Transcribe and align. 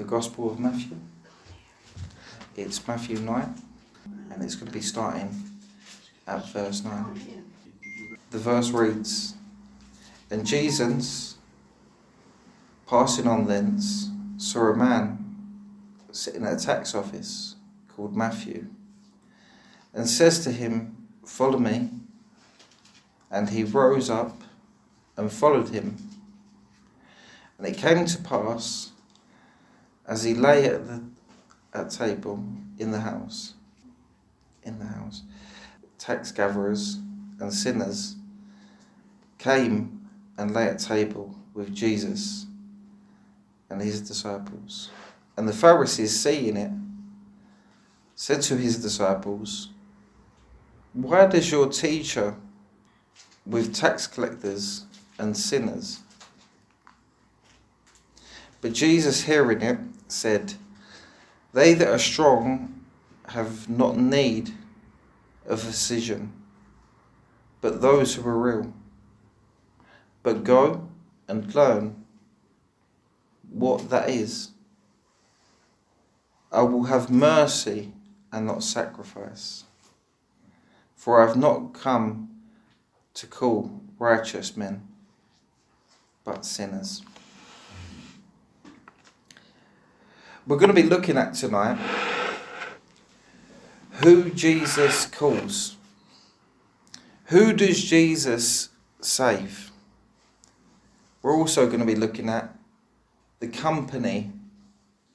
the 0.00 0.06
Gospel 0.06 0.50
of 0.50 0.58
Matthew. 0.58 0.96
It's 2.56 2.88
Matthew 2.88 3.18
9, 3.18 3.54
and 4.32 4.42
it's 4.42 4.54
going 4.54 4.68
to 4.68 4.72
be 4.72 4.80
starting 4.80 5.30
at 6.26 6.48
verse 6.48 6.82
9. 6.82 7.44
The 8.30 8.38
verse 8.38 8.70
reads 8.70 9.34
And 10.30 10.46
Jesus, 10.46 11.36
passing 12.88 13.26
on 13.26 13.44
thence, 13.44 14.08
saw 14.38 14.70
a 14.70 14.74
man 14.74 15.18
sitting 16.12 16.46
at 16.46 16.54
a 16.54 16.64
tax 16.64 16.94
office 16.94 17.56
called 17.88 18.16
Matthew, 18.16 18.68
and 19.92 20.08
says 20.08 20.42
to 20.44 20.50
him, 20.50 20.96
Follow 21.26 21.58
me. 21.58 21.90
And 23.30 23.50
he 23.50 23.64
rose 23.64 24.08
up 24.08 24.40
and 25.18 25.30
followed 25.30 25.68
him. 25.68 25.98
And 27.58 27.66
it 27.66 27.76
came 27.76 28.06
to 28.06 28.18
pass, 28.22 28.92
as 30.10 30.24
he 30.24 30.34
lay 30.34 30.66
at 30.66 30.86
the 30.86 31.02
at 31.72 31.88
table 31.88 32.44
in 32.78 32.90
the 32.90 32.98
house, 32.98 33.54
in 34.64 34.80
the 34.80 34.84
house, 34.84 35.22
tax 35.98 36.32
gatherers 36.32 36.98
and 37.38 37.54
sinners 37.54 38.16
came 39.38 40.08
and 40.36 40.52
lay 40.52 40.66
at 40.66 40.80
table 40.80 41.36
with 41.54 41.72
Jesus 41.72 42.46
and 43.70 43.80
his 43.80 44.00
disciples. 44.00 44.90
And 45.36 45.48
the 45.48 45.52
Pharisees, 45.52 46.18
seeing 46.18 46.56
it, 46.56 46.72
said 48.16 48.42
to 48.42 48.56
his 48.56 48.82
disciples, 48.82 49.68
Why 50.92 51.26
does 51.26 51.52
your 51.52 51.68
teacher 51.68 52.34
with 53.46 53.72
tax 53.72 54.08
collectors 54.08 54.86
and 55.20 55.36
sinners? 55.36 56.00
But 58.60 58.72
Jesus, 58.72 59.22
hearing 59.22 59.62
it, 59.62 59.78
said, 60.12 60.54
They 61.52 61.74
that 61.74 61.88
are 61.88 61.98
strong 61.98 62.84
have 63.28 63.68
not 63.68 63.96
need 63.96 64.50
of 65.46 65.60
physician, 65.60 66.32
but 67.60 67.80
those 67.80 68.14
who 68.14 68.28
are 68.28 68.50
ill. 68.50 68.72
But 70.22 70.44
go 70.44 70.88
and 71.28 71.54
learn 71.54 72.04
what 73.50 73.90
that 73.90 74.08
is. 74.08 74.50
I 76.52 76.62
will 76.62 76.84
have 76.84 77.10
mercy 77.10 77.92
and 78.32 78.46
not 78.46 78.62
sacrifice. 78.62 79.64
For 80.96 81.22
I 81.22 81.26
have 81.26 81.36
not 81.36 81.72
come 81.72 82.28
to 83.14 83.26
call 83.26 83.80
righteous 83.98 84.56
men, 84.56 84.86
but 86.24 86.44
sinners. 86.44 87.02
We're 90.46 90.56
going 90.56 90.74
to 90.74 90.82
be 90.82 90.88
looking 90.88 91.18
at 91.18 91.34
tonight 91.34 91.78
who 94.02 94.30
Jesus 94.30 95.06
calls. 95.06 95.76
Who 97.26 97.52
does 97.52 97.84
Jesus 97.84 98.70
save? 99.00 99.70
We're 101.22 101.36
also 101.36 101.66
going 101.66 101.80
to 101.80 101.86
be 101.86 101.94
looking 101.94 102.30
at 102.30 102.56
the 103.40 103.48
company 103.48 104.32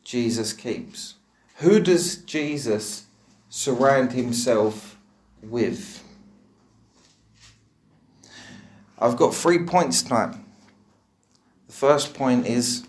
Jesus 0.03 0.53
keeps. 0.53 1.16
Who 1.58 1.80
does 1.80 2.18
Jesus 2.18 3.06
surround 3.50 4.12
himself 4.12 4.98
with? 5.42 6.03
I've 9.00 9.18
got 9.18 9.34
three 9.34 9.66
points 9.66 10.03
tonight. 10.03 10.36
The 11.68 11.73
first 11.73 12.14
point 12.14 12.46
is 12.46 12.86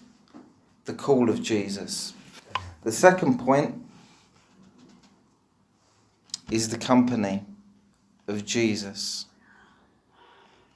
the 0.84 0.92
call 0.92 1.30
of 1.30 1.42
Jesus. 1.42 2.12
The 2.86 2.92
second 2.92 3.40
point 3.40 3.82
is 6.52 6.68
the 6.68 6.78
company 6.78 7.44
of 8.28 8.44
Jesus. 8.44 9.26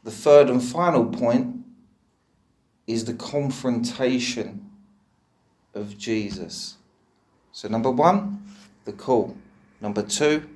The 0.03 0.11
third 0.11 0.51
and 0.51 0.61
final 0.61 1.07
point 1.07 1.65
is 2.89 3.05
the 3.05 3.15
confrontation 3.15 4.69
of 5.73 5.97
Jesus. 5.97 6.79
So, 7.53 7.69
number 7.69 7.93
one, 7.93 8.43
the 8.87 8.93
call. 8.93 9.37
Number 9.81 10.03
two, 10.03 10.49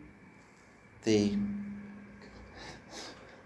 the, 1.04 1.38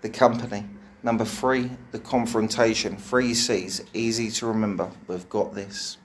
the 0.01 0.09
company. 0.09 0.65
Number 1.03 1.27
three, 1.27 1.73
the 1.91 1.99
confrontation. 1.99 2.97
Three 2.97 3.35
C's, 3.35 3.85
easy 3.93 4.31
to 4.31 4.47
remember. 4.47 4.91
We've 5.09 5.29
got 5.29 5.55
this. 5.55 5.99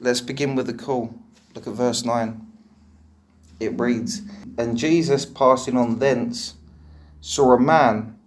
Let's 0.00 0.22
begin 0.22 0.54
with 0.54 0.66
the 0.66 0.74
call. 0.74 1.14
Look 1.54 1.66
at 1.66 1.74
verse 1.74 2.04
9. 2.04 2.46
It 3.60 3.78
reads 3.78 4.22
And 4.56 4.78
Jesus, 4.78 5.26
passing 5.26 5.76
on 5.76 5.98
thence, 5.98 6.54
saw 7.20 7.52
a 7.52 7.60
man 7.60 8.18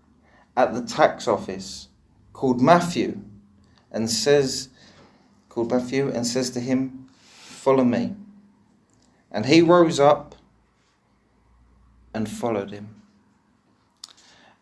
at 0.56 0.76
the 0.76 0.84
tax 0.84 1.28
office 1.28 1.88
called 2.32 2.62
Matthew 2.62 3.20
and 3.92 4.10
says, 4.10 4.70
called 5.50 5.72
Matthew 5.72 6.10
and 6.10 6.28
says 6.28 6.52
to 6.52 6.60
him, 6.60 7.08
Follow 7.42 7.84
me. 7.84 8.16
And 9.32 9.48
he 9.48 9.62
rose 9.62 10.00
up 10.00 10.36
and 12.14 12.30
followed 12.30 12.72
him. 12.72 13.02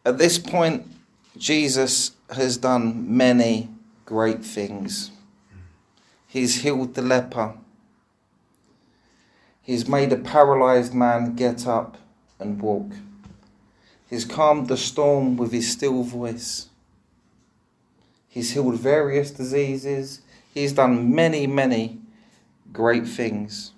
At 0.05 0.17
this 0.17 0.39
point, 0.39 0.87
Jesus 1.37 2.11
has 2.29 2.57
done 2.57 3.17
many 3.17 3.69
great 4.05 4.45
things. 4.45 5.11
He's 6.31 6.61
healed 6.61 6.93
the 6.93 7.01
leper. 7.01 7.55
He's 9.61 9.85
made 9.85 10.13
a 10.13 10.17
paralyzed 10.17 10.93
man 10.93 11.35
get 11.35 11.67
up 11.67 11.97
and 12.39 12.61
walk. 12.61 12.93
He's 14.09 14.23
calmed 14.23 14.69
the 14.69 14.77
storm 14.77 15.35
with 15.35 15.51
his 15.51 15.69
still 15.69 16.03
voice. 16.03 16.69
He's 18.29 18.51
healed 18.51 18.75
various 18.75 19.31
diseases. 19.31 20.21
He's 20.53 20.71
done 20.71 21.13
many, 21.13 21.47
many 21.47 21.99
great 22.71 23.09
things. 23.09 23.73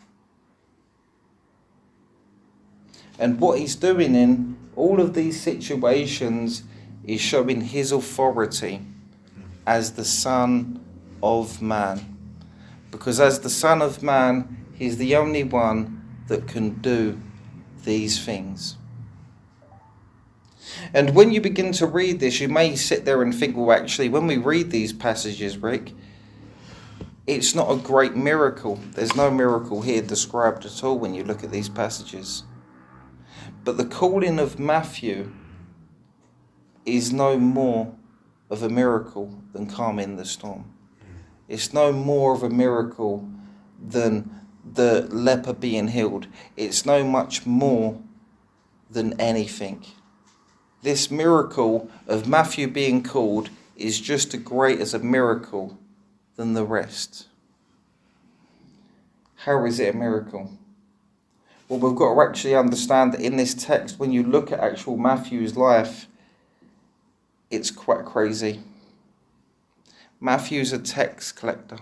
And 3.18 3.40
what 3.40 3.58
he's 3.58 3.76
doing 3.76 4.14
in 4.14 4.58
all 4.76 5.02
of 5.02 5.16
these 5.16 5.42
situations 5.42 6.62
is 7.04 7.20
showing 7.20 7.62
his 7.62 7.92
authority 7.92 8.82
as 9.66 9.94
the 9.94 10.06
Son 10.06 10.80
of 11.24 11.60
Man. 11.60 12.13
Because 12.94 13.20
as 13.20 13.40
the 13.40 13.50
Son 13.50 13.82
of 13.82 14.04
Man, 14.04 14.68
he's 14.76 14.98
the 14.98 15.16
only 15.16 15.44
one 15.44 16.22
that 16.28 16.48
can 16.48 16.76
do 16.76 17.20
these 17.84 18.24
things. 18.24 18.78
And 20.94 21.16
when 21.16 21.32
you 21.32 21.42
begin 21.42 21.72
to 21.74 21.88
read 21.88 22.20
this, 22.20 22.40
you 22.40 22.48
may 22.48 22.76
sit 22.76 23.04
there 23.04 23.24
and 23.24 23.34
think, 23.34 23.58
well, 23.58 23.72
actually, 23.72 24.10
when 24.10 24.28
we 24.28 24.38
read 24.38 24.70
these 24.70 24.94
passages, 24.94 25.58
Rick, 25.58 25.94
it's 27.26 27.56
not 27.56 27.72
a 27.72 27.78
great 27.78 28.16
miracle. 28.16 28.80
There's 28.92 29.16
no 29.16 29.32
miracle 29.32 29.82
here 29.82 30.04
described 30.04 30.64
at 30.64 30.84
all 30.84 31.00
when 31.00 31.16
you 31.16 31.24
look 31.24 31.44
at 31.44 31.52
these 31.52 31.70
passages. 31.70 32.44
But 33.64 33.78
the 33.78 33.86
calling 33.86 34.38
of 34.38 34.60
Matthew 34.60 35.34
is 36.86 37.12
no 37.12 37.40
more 37.40 37.96
of 38.52 38.62
a 38.62 38.70
miracle 38.70 39.42
than 39.52 39.66
calming 39.66 40.18
the 40.18 40.26
storm. 40.26 40.74
It's 41.48 41.74
no 41.74 41.92
more 41.92 42.34
of 42.34 42.44
a 42.44 42.50
miracle 42.50 43.28
than 43.82 44.30
the 44.64 45.08
leper 45.12 45.54
being 45.54 45.90
healed. 45.90 46.28
It's 46.56 46.86
no 46.86 47.04
much 47.04 47.46
more 47.46 48.00
than 48.90 49.20
anything. 49.20 49.86
This 50.82 51.12
miracle 51.12 51.90
of 52.08 52.28
Matthew 52.28 52.68
being 52.68 53.04
called 53.04 53.50
is 53.76 54.00
just 54.00 54.34
as 54.34 54.42
great 54.42 54.80
as 54.80 54.94
a 54.94 55.00
miracle 55.00 55.78
than 56.36 56.54
the 56.54 56.66
rest. 56.66 57.28
How 59.36 59.66
is 59.66 59.80
it 59.80 59.94
a 59.94 59.98
miracle? 59.98 60.52
Well, 61.68 61.80
we've 61.80 61.96
got 61.96 62.14
to 62.14 62.22
actually 62.22 62.56
understand 62.56 63.14
that 63.14 63.22
in 63.22 63.38
this 63.38 63.54
text, 63.54 64.00
when 64.00 64.12
you 64.12 64.24
look 64.24 64.52
at 64.52 64.60
actual 64.60 64.98
Matthew's 64.98 65.58
life, 65.58 66.08
it's 67.50 67.72
quite 67.72 68.06
crazy. 68.06 68.62
Matthew's 70.24 70.72
a 70.72 70.80
tax 70.80 71.34
collector. 71.34 71.80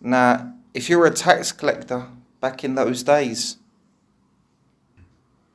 Now, 0.00 0.54
if 0.72 0.88
you're 0.88 1.04
a 1.04 1.10
tax 1.10 1.50
collector 1.50 2.06
back 2.40 2.62
in 2.62 2.76
those 2.76 3.02
days, 3.02 3.56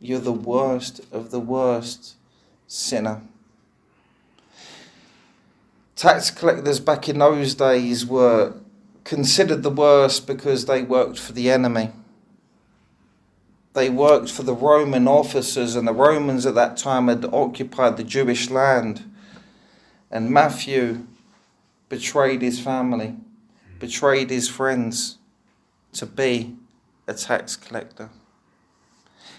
you're 0.02 0.20
the 0.20 0.34
worst 0.34 1.00
of 1.14 1.32
the 1.32 1.40
worst 1.40 2.16
sinner. 2.68 3.22
Tax 5.96 6.32
collectors 6.32 6.82
back 6.82 7.08
in 7.08 7.20
those 7.20 7.56
days 7.56 8.06
were 8.06 8.56
considered 9.06 9.64
the 9.64 9.70
worst 9.70 10.28
because 10.28 10.66
they 10.66 10.82
worked 10.82 11.18
for 11.18 11.32
the 11.32 11.50
enemy. 11.50 11.92
They 13.72 13.90
worked 13.90 14.30
for 14.30 14.44
the 14.44 14.54
Roman 14.54 15.08
officers, 15.08 15.78
and 15.78 15.88
the 15.88 15.94
Romans 15.94 16.46
at 16.46 16.56
that 16.56 16.76
time 16.76 17.08
had 17.08 17.24
occupied 17.32 17.96
the 17.96 18.04
Jewish 18.04 18.50
land. 18.50 19.10
And 20.16 20.30
Matthew 20.30 21.08
betrayed 21.90 22.42
his 22.42 22.58
family, 22.58 23.18
betrayed 23.80 24.30
his 24.30 24.48
friends 24.48 25.18
to 25.92 26.06
be 26.06 26.56
a 27.06 27.14
tax 27.14 27.58
collector. 27.58 28.10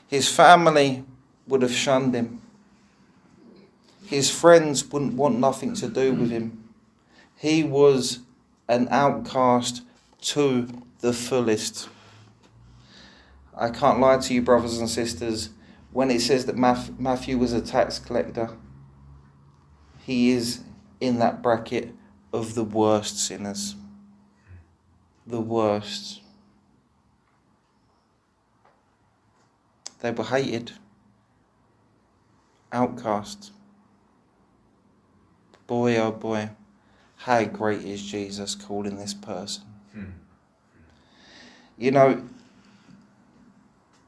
His 0.06 0.28
family 0.28 1.02
would 1.49 1.62
have 1.62 1.73
shunned 1.73 2.14
him. 2.14 2.43
His 4.05 4.31
friends 4.31 4.84
wouldn't 4.93 5.14
want 5.14 5.38
nothing 5.38 5.73
to 5.76 5.88
do 5.88 6.12
with 6.12 6.31
him. 6.31 6.69
He 7.38 7.64
was 7.64 8.19
an 8.69 8.87
outcast 8.90 9.81
to 10.32 10.69
the 11.00 11.14
fullest. 11.14 11.88
I 13.56 13.70
can't 13.70 13.99
lie 13.99 14.19
to 14.19 14.34
you, 14.34 14.43
brothers 14.43 14.76
and 14.76 14.90
sisters, 14.90 15.49
when 15.90 16.11
it 16.11 16.20
says 16.20 16.44
that 16.44 16.58
Matthew 16.58 17.38
was 17.38 17.55
a 17.55 17.62
tax 17.62 17.99
collector, 17.99 18.50
he 20.05 20.32
is 20.32 20.61
in 21.00 21.19
that 21.19 21.43
bracket 21.43 21.94
of 22.32 22.54
the 22.54 22.64
worst 22.64 23.19
sinners. 23.19 23.76
The 25.26 25.40
worst. 25.40 26.20
They 30.00 30.10
were 30.10 30.25
hated, 30.25 30.72
outcast. 32.70 33.52
Boy, 35.66 35.96
oh 35.96 36.12
boy, 36.12 36.50
how 37.16 37.44
great 37.44 37.82
is 37.82 38.02
Jesus 38.02 38.54
calling 38.54 38.99
this 38.99 39.14
person. 39.14 39.64
Hmm. 39.92 40.04
You 41.76 41.90
know, 41.90 42.22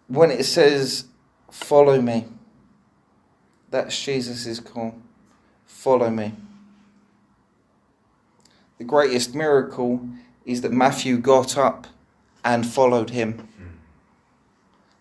when 0.07 0.31
it 0.31 0.45
says, 0.45 1.07
follow 1.51 2.01
me, 2.01 2.27
that's 3.71 4.05
Jesus' 4.05 4.61
call. 4.61 4.95
Follow 5.67 6.11
me. 6.11 6.33
The 8.79 8.85
greatest 8.85 9.35
miracle 9.35 10.09
is 10.45 10.61
that 10.63 10.73
Matthew 10.73 11.19
got 11.19 11.59
up 11.59 11.89
and 12.45 12.67
followed 12.67 13.11
him. 13.11 13.49
Mm. 13.61 13.67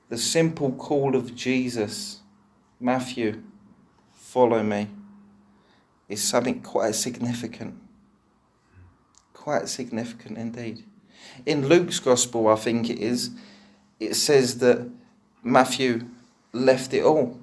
The 0.09 0.17
simple 0.17 0.71
call 0.71 1.15
of 1.15 1.35
Jesus, 1.35 2.21
Matthew, 2.79 3.43
follow 4.13 4.63
me, 4.63 4.87
is 6.09 6.23
something 6.23 6.61
quite 6.61 6.95
significant. 6.95 7.75
Quite 9.33 9.69
significant 9.69 10.37
indeed. 10.37 10.83
In 11.45 11.67
Luke's 11.67 11.99
Gospel, 11.99 12.47
I 12.47 12.55
think 12.55 12.89
it 12.89 12.99
is, 12.99 13.31
it 13.99 14.15
says 14.15 14.57
that 14.59 14.89
Matthew 15.43 16.07
left 16.51 16.93
it 16.93 17.03
all. 17.03 17.39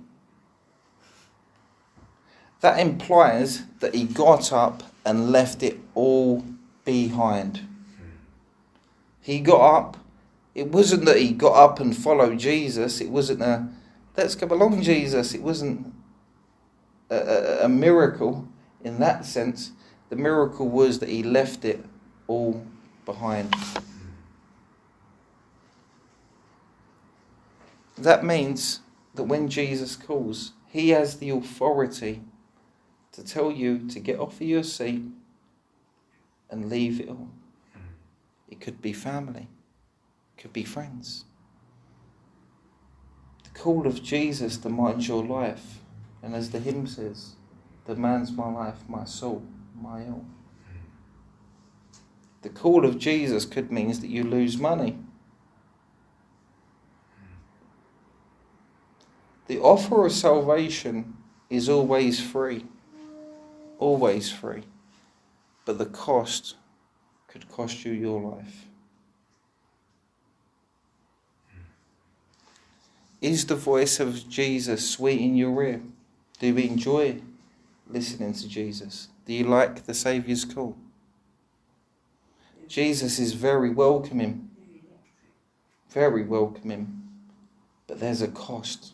That 2.61 2.79
implies 2.79 3.63
that 3.81 3.95
he 3.95 4.05
got 4.05 4.53
up 4.53 4.83
and 5.05 5.31
left 5.31 5.63
it 5.63 5.79
all 5.95 6.45
behind. 6.85 7.67
He 9.21 9.41
got 9.41 9.61
up. 9.61 9.97
It 10.55 10.69
wasn't 10.69 11.07
that 11.07 11.17
he 11.17 11.33
got 11.33 11.55
up 11.55 11.81
and 11.81 11.97
followed 11.97 12.39
Jesus. 12.39 13.01
It 13.01 13.11
wasn't 13.11 13.43
a, 13.43 13.69
let's 14.17 14.35
come 14.35 14.51
along, 14.51 14.83
Jesus. 14.83 15.35
It 15.35 15.43
wasn't 15.43 15.93
a, 17.11 17.17
a, 17.17 17.65
a 17.65 17.69
miracle 17.69 18.49
in 18.83 19.01
that 19.01 19.25
sense. 19.25 19.73
The 20.11 20.17
miracle 20.17 20.69
was 20.69 20.99
that 20.99 21.09
he 21.09 21.23
left 21.23 21.65
it 21.65 21.85
all 22.27 22.65
behind. 23.05 23.55
That 27.97 28.25
means 28.25 28.81
that 29.15 29.25
when 29.25 29.49
Jesus 29.49 29.97
calls, 29.97 30.53
he 30.69 30.91
has 30.91 31.17
the 31.17 31.31
authority 31.31 32.23
to 33.13 33.25
tell 33.25 33.51
you 33.51 33.89
to 33.89 34.01
get 34.01 34.19
off 34.19 34.35
of 34.35 34.43
your 34.43 34.65
seat 34.65 35.03
and 36.55 36.71
leave 36.71 37.01
it 37.01 37.09
all. 37.09 37.29
It 38.49 38.61
could 38.61 38.81
be 38.81 38.93
family, 38.93 39.49
it 40.37 40.41
could 40.41 40.53
be 40.53 40.63
friends. 40.63 41.25
The 43.43 43.51
call 43.59 43.87
of 43.87 44.03
Jesus 44.03 44.57
demands 44.57 45.09
your 45.09 45.25
life, 45.25 45.81
and 46.23 46.35
as 46.35 46.51
the 46.51 46.61
hymn 46.61 46.87
says, 46.87 47.35
demands 47.87 48.31
my 48.31 48.49
life, 48.51 48.79
my 48.89 49.05
soul, 49.05 49.43
my 49.75 50.05
all. 50.05 50.25
The 52.43 52.51
call 52.51 52.85
of 52.85 52.99
Jesus 52.99 53.45
could 53.45 53.73
mean 53.73 53.89
that 53.89 54.07
you 54.07 54.23
lose 54.23 54.57
money. 54.57 54.99
The 59.49 59.59
offer 59.59 60.07
of 60.07 60.13
salvation 60.13 61.17
is 61.51 61.69
always 61.69 62.21
free 62.21 62.65
always 63.79 64.31
free, 64.31 64.63
but 65.65 65.79
the 65.79 65.87
cost 65.87 66.57
could 67.29 67.49
cost 67.49 67.85
you 67.85 67.93
your 67.93 68.21
life. 68.21 68.67
Is 73.21 73.47
the 73.47 73.57
voice 73.57 74.01
of 74.01 74.29
Jesus 74.29 74.91
sweet 74.91 75.21
in 75.21 75.35
your 75.35 75.63
ear? 75.63 75.81
Do 76.39 76.49
you 76.49 76.57
enjoy 76.57 77.23
listening 77.89 78.35
to 78.35 78.49
Jesus? 78.49 79.09
Do 79.25 79.33
you 79.33 79.45
like 79.45 79.87
the 79.87 79.95
Saviour's 79.95 80.45
call? 80.45 80.77
Jesus 82.69 83.19
is 83.19 83.33
very 83.33 83.71
welcoming, 83.71 84.51
very 85.91 86.25
welcoming, 86.25 87.03
but 87.87 88.01
there's 88.01 88.21
a 88.21 88.29
cost. 88.29 88.93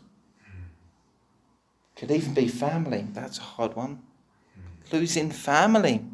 Could 1.97 2.11
even 2.11 2.35
be 2.35 2.47
family, 2.47 3.07
that's 3.13 3.39
a 3.39 3.43
hard 3.43 3.75
one 3.75 4.01
losing 4.93 5.31
family. 5.31 6.05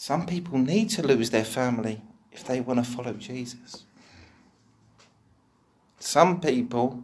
Some 0.00 0.26
people 0.26 0.58
need 0.58 0.90
to 0.90 1.04
lose 1.04 1.30
their 1.30 1.44
family 1.44 2.00
if 2.30 2.44
they 2.44 2.60
want 2.60 2.78
to 2.78 2.88
follow 2.88 3.14
Jesus. 3.14 3.84
Some 5.98 6.40
people 6.40 7.02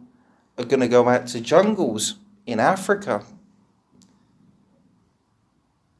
are 0.57 0.63
going 0.63 0.79
to 0.79 0.87
go 0.87 1.09
out 1.09 1.27
to 1.27 1.41
jungles 1.41 2.15
in 2.45 2.61
Africa. 2.61 3.25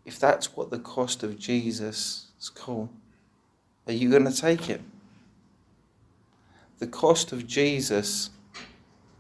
If 0.06 0.18
that's 0.18 0.56
what 0.56 0.70
the 0.70 0.80
cost 0.80 1.22
of 1.22 1.38
Jesus 1.38 2.28
is 2.40 2.48
called, 2.48 2.88
are 3.88 3.94
you 3.94 4.10
going 4.10 4.24
to 4.24 4.34
take 4.36 4.70
it? 4.70 4.80
The 6.80 6.88
cost 6.88 7.34
of 7.34 7.46
Jesus 7.46 8.30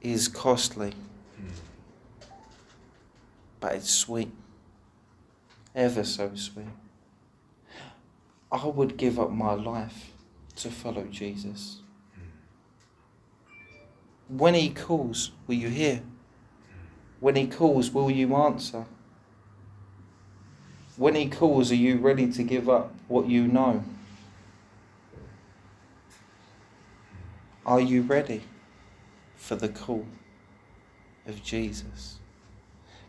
is 0.01 0.29
costly, 0.29 0.93
but 3.59 3.75
it's 3.75 3.91
sweet 3.91 4.31
ever 5.75 6.05
so 6.05 6.31
sweet. 6.35 6.67
I 8.51 8.65
would 8.67 8.97
give 8.97 9.19
up 9.19 9.31
my 9.31 9.53
life 9.53 10.11
to 10.57 10.69
follow 10.69 11.05
Jesus. 11.05 11.79
When 14.27 14.53
He 14.53 14.69
calls, 14.69 15.31
will 15.47 15.55
you 15.55 15.69
hear? 15.69 16.01
When 17.19 17.35
He 17.35 17.47
calls, 17.47 17.91
will 17.91 18.09
you 18.09 18.35
answer? 18.35 18.85
When 20.97 21.15
He 21.15 21.29
calls, 21.29 21.71
are 21.71 21.75
you 21.75 21.97
ready 21.97 22.31
to 22.31 22.43
give 22.43 22.69
up 22.69 22.93
what 23.07 23.27
you 23.27 23.47
know? 23.47 23.83
Are 27.65 27.81
you 27.81 28.03
ready 28.03 28.43
for 29.35 29.55
the 29.55 29.69
call 29.69 30.05
of 31.25 31.43
Jesus? 31.43 32.19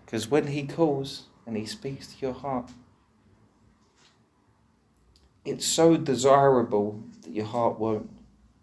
Because 0.05 0.29
when 0.29 0.49
He 0.49 0.67
calls, 0.67 1.25
and 1.47 1.57
He 1.57 1.65
speaks 1.65 2.09
to 2.09 2.27
your 2.27 2.35
heart. 2.35 2.71
It's 5.47 5.65
so 5.65 5.97
desirable 5.97 7.01
that 7.23 7.31
your 7.31 7.47
heart 7.47 7.79
won't, 7.79 8.11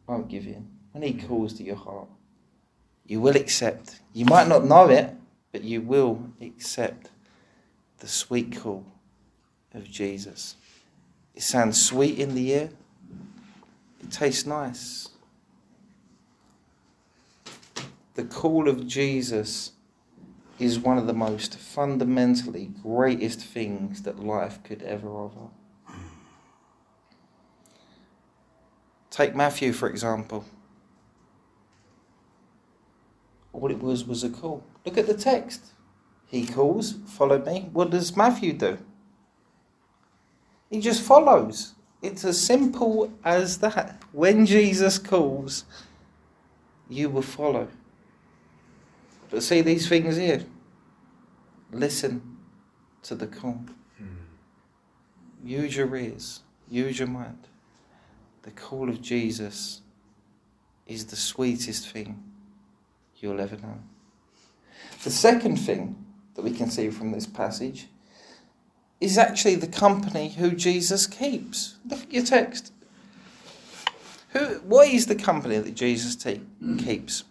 won't 0.06 0.28
give 0.28 0.46
in. 0.46 0.68
When 0.92 1.02
He 1.02 1.14
mm. 1.14 1.26
calls 1.26 1.54
to 1.54 1.64
your 1.64 1.78
heart, 1.78 2.10
you 3.08 3.22
will 3.22 3.38
accept. 3.38 4.02
You 4.12 4.26
might 4.26 4.50
not 4.50 4.66
know 4.66 4.90
it, 4.90 5.16
but 5.54 5.64
you 5.64 5.80
will 5.80 6.30
accept 6.42 7.10
the 8.00 8.08
sweet 8.08 8.58
call 8.58 8.86
of 9.74 9.90
Jesus. 9.90 10.58
It 11.34 11.42
sounds 11.42 11.84
sweet 11.84 12.20
in 12.20 12.36
the 12.36 12.52
ear, 12.52 12.70
it 14.02 14.12
tastes 14.12 14.46
nice. 14.46 15.08
The 18.16 18.26
call 18.26 18.68
of 18.68 18.86
Jesus 18.86 19.72
is 20.60 20.78
one 20.78 20.98
of 20.98 21.08
the 21.08 21.14
most 21.14 21.58
fundamentally 21.58 22.72
greatest 22.84 23.40
things 23.40 24.04
that 24.04 24.20
life 24.20 24.62
could 24.64 24.84
ever 24.84 25.08
offer. 25.10 25.50
Take 29.14 29.36
Matthew, 29.36 29.74
for 29.74 29.88
example. 29.88 30.44
All 33.54 33.70
it 33.70 33.80
was 33.80 34.06
was 34.06 34.24
a 34.24 34.30
call. 34.30 34.64
Look 34.84 34.98
at 34.98 35.06
the 35.06 35.14
text. 35.14 35.74
He 36.26 36.48
calls, 36.48 36.96
follow 37.06 37.38
me. 37.38 37.70
What 37.72 37.92
does 37.92 38.18
Matthew 38.18 38.54
do? 38.54 38.80
He 40.68 40.82
just 40.82 41.04
follows. 41.04 41.76
It's 42.02 42.26
as 42.26 42.42
simple 42.42 43.14
as 43.24 43.60
that. 43.60 44.02
When 44.14 44.48
Jesus 44.48 44.98
calls, 44.98 45.66
you 46.90 47.08
will 47.12 47.22
follow. 47.22 47.68
But 49.30 49.44
see 49.44 49.62
these 49.62 49.88
things 49.88 50.18
here. 50.18 50.44
Listen 51.72 52.40
to 53.04 53.14
the 53.14 53.28
call. 53.28 53.64
Hmm. 54.00 54.08
use 55.44 55.76
your 55.76 55.96
ears, 55.96 56.42
use 56.68 56.98
your 56.98 57.10
mind. 57.10 57.48
The 58.44 58.52
call 58.52 58.90
of 58.90 59.02
Jesus 59.02 59.82
is 60.86 61.06
the 61.06 61.16
sweetest 61.16 61.90
thing 61.90 62.22
you'll 63.18 63.40
ever 63.40 63.56
know. 63.56 63.80
The 65.04 65.12
second 65.12 65.58
thing 65.58 65.96
that 66.36 66.44
we 66.44 66.52
can 66.52 66.70
see 66.70 66.90
from 66.90 67.12
this 67.12 67.26
passage 67.26 67.88
is 69.00 69.18
actually 69.18 69.56
the 69.56 69.68
company 69.68 70.30
who 70.30 70.52
Jesus 70.52 71.08
keeps. 71.08 71.78
Look 71.90 72.02
at 72.04 72.14
your 72.14 72.24
text. 72.24 72.72
Who, 74.30 74.40
what 74.60 74.88
is 74.88 75.06
the 75.06 75.16
company 75.16 75.58
that 75.58 75.76
Jesus 75.76 76.16
te- 76.16 76.42
keeps? 76.80 77.24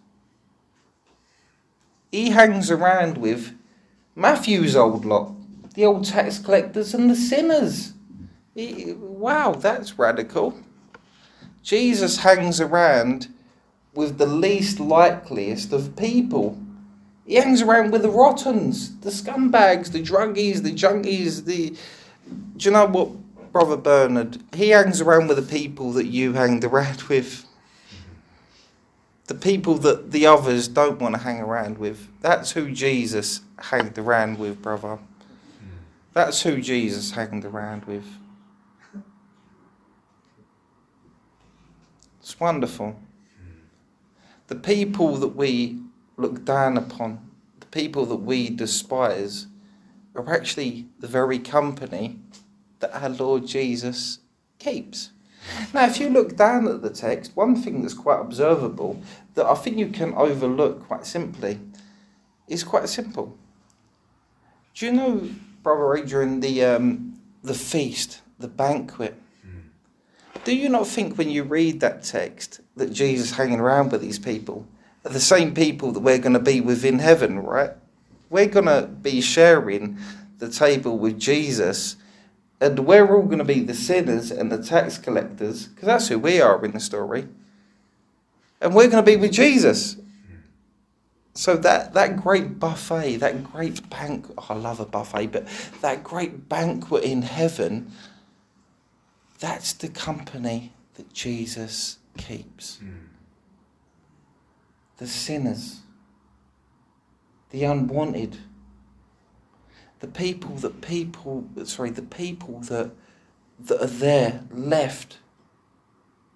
He 2.10 2.30
hangs 2.30 2.70
around 2.70 3.18
with 3.18 3.54
Matthew's 4.14 4.76
old 4.76 5.04
lot, 5.04 5.34
the 5.74 5.84
old 5.84 6.04
tax 6.04 6.38
collectors 6.38 6.94
and 6.94 7.10
the 7.10 7.16
sinners. 7.16 7.94
He, 8.54 8.92
wow, 8.92 9.52
that's 9.52 9.98
radical. 9.98 10.54
Jesus 11.72 12.18
hangs 12.18 12.60
around 12.60 13.28
with 13.94 14.18
the 14.18 14.26
least 14.26 14.78
likeliest 14.78 15.72
of 15.72 15.96
people. 15.96 16.60
He 17.24 17.36
hangs 17.36 17.62
around 17.62 17.92
with 17.92 18.02
the 18.02 18.10
rottens, 18.10 18.98
the 18.98 19.08
scumbags, 19.08 19.90
the 19.90 20.02
druggies, 20.02 20.62
the 20.62 20.74
junkies, 20.74 21.46
the. 21.46 21.74
Do 22.58 22.64
you 22.66 22.72
know 22.72 22.84
what, 22.84 23.52
Brother 23.52 23.78
Bernard? 23.78 24.42
He 24.54 24.68
hangs 24.68 25.00
around 25.00 25.28
with 25.28 25.38
the 25.38 25.50
people 25.50 25.92
that 25.92 26.08
you 26.08 26.34
hang 26.34 26.62
around 26.62 27.00
with. 27.08 27.46
The 29.28 29.34
people 29.34 29.78
that 29.78 30.10
the 30.10 30.26
others 30.26 30.68
don't 30.68 31.00
want 31.00 31.14
to 31.14 31.22
hang 31.22 31.40
around 31.40 31.78
with. 31.78 32.06
That's 32.20 32.52
who 32.52 32.70
Jesus 32.70 33.40
hanged 33.58 33.96
around 33.96 34.38
with, 34.38 34.60
brother. 34.60 34.98
That's 36.12 36.42
who 36.42 36.60
Jesus 36.60 37.12
hanged 37.12 37.46
around 37.46 37.86
with. 37.86 38.04
It's 42.22 42.38
wonderful. 42.38 43.00
The 44.46 44.54
people 44.54 45.16
that 45.16 45.34
we 45.34 45.80
look 46.16 46.44
down 46.44 46.76
upon, 46.76 47.18
the 47.58 47.66
people 47.66 48.06
that 48.06 48.16
we 48.16 48.48
despise, 48.48 49.48
are 50.14 50.32
actually 50.32 50.86
the 51.00 51.08
very 51.08 51.40
company 51.40 52.20
that 52.78 52.94
our 52.94 53.08
Lord 53.08 53.46
Jesus 53.48 54.20
keeps. 54.60 55.10
Now, 55.74 55.86
if 55.86 55.98
you 55.98 56.10
look 56.10 56.36
down 56.36 56.68
at 56.68 56.82
the 56.82 56.90
text, 56.90 57.32
one 57.34 57.56
thing 57.56 57.82
that's 57.82 57.94
quite 57.94 58.20
observable 58.20 59.02
that 59.34 59.46
I 59.46 59.54
think 59.54 59.76
you 59.76 59.88
can 59.88 60.14
overlook 60.14 60.86
quite 60.86 61.04
simply 61.04 61.58
is 62.46 62.62
quite 62.62 62.88
simple. 62.88 63.36
Do 64.74 64.86
you 64.86 64.92
know, 64.92 65.28
Brother 65.64 65.96
Adrian, 65.96 66.38
the, 66.38 66.64
um, 66.64 67.18
the 67.42 67.54
feast, 67.54 68.20
the 68.38 68.46
banquet? 68.46 69.21
Do 70.44 70.54
you 70.54 70.68
not 70.68 70.86
think 70.86 71.16
when 71.16 71.30
you 71.30 71.44
read 71.44 71.80
that 71.80 72.02
text 72.02 72.60
that 72.76 72.92
Jesus 72.92 73.32
hanging 73.32 73.60
around 73.60 73.92
with 73.92 74.00
these 74.00 74.18
people 74.18 74.66
are 75.04 75.12
the 75.12 75.20
same 75.20 75.54
people 75.54 75.92
that 75.92 76.00
we're 76.00 76.18
going 76.18 76.32
to 76.32 76.40
be 76.40 76.60
with 76.60 76.84
in 76.84 76.98
heaven, 76.98 77.38
right? 77.38 77.70
We're 78.30 78.46
going 78.46 78.66
to 78.66 78.88
be 78.88 79.20
sharing 79.20 79.98
the 80.38 80.48
table 80.48 80.98
with 80.98 81.18
Jesus 81.18 81.96
and 82.62 82.78
we're 82.86 83.12
all 83.12 83.24
going 83.24 83.38
to 83.38 83.44
be 83.44 83.60
the 83.60 83.74
sinners 83.74 84.30
and 84.30 84.50
the 84.50 84.62
tax 84.62 84.96
collectors 84.96 85.66
because 85.66 85.86
that's 85.86 86.08
who 86.08 86.18
we 86.18 86.40
are 86.40 86.64
in 86.64 86.70
the 86.70 86.80
story. 86.80 87.26
And 88.60 88.72
we're 88.72 88.88
going 88.88 89.04
to 89.04 89.10
be 89.10 89.16
with 89.16 89.32
Jesus. 89.32 89.96
So 91.34 91.56
that, 91.56 91.94
that 91.94 92.16
great 92.18 92.60
buffet, 92.60 93.16
that 93.16 93.42
great 93.52 93.88
banquet, 93.90 94.38
oh, 94.38 94.46
I 94.50 94.54
love 94.54 94.78
a 94.78 94.84
buffet, 94.84 95.28
but 95.28 95.48
that 95.80 96.04
great 96.04 96.48
banquet 96.48 97.02
in 97.02 97.22
heaven, 97.22 97.90
that's 99.42 99.72
the 99.72 99.88
company 99.88 100.72
that 100.94 101.12
Jesus 101.12 101.98
keeps. 102.16 102.78
Mm. 102.80 103.08
The 104.98 105.06
sinners, 105.08 105.80
the 107.50 107.64
unwanted, 107.64 108.36
the 109.98 110.06
people 110.06 110.54
that 110.56 110.80
people, 110.80 111.44
sorry, 111.64 111.90
the 111.90 112.02
people 112.02 112.60
that, 112.60 112.92
that 113.58 113.82
are 113.82 113.86
there, 113.88 114.44
left, 114.52 115.18